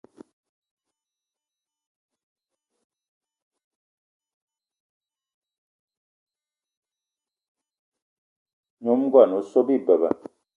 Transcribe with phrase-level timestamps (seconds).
[8.81, 10.09] Nyom ngón o so bi beba.